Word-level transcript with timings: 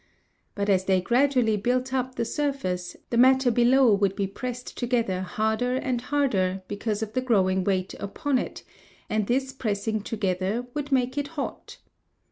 But 0.55 0.67
as 0.67 0.85
they 0.85 0.99
gradually 0.99 1.57
built 1.57 1.93
up 1.93 2.15
the 2.15 2.25
surface 2.25 2.97
the 3.11 3.17
matter 3.17 3.51
below 3.51 3.93
would 3.93 4.15
be 4.15 4.25
pressed 4.25 4.75
together 4.75 5.21
harder 5.21 5.75
and 5.75 6.01
harder 6.01 6.63
because 6.67 7.03
of 7.03 7.13
the 7.13 7.21
growing 7.21 7.63
weight 7.63 7.93
upon 7.99 8.39
it, 8.39 8.63
and 9.11 9.27
this 9.27 9.53
pressing 9.53 10.01
together 10.01 10.65
would 10.73 10.91
make 10.91 11.19
it 11.19 11.27
hot. 11.37 11.77